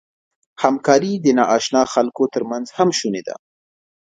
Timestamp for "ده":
3.27-3.35